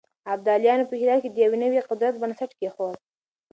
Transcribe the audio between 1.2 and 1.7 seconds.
کې د يو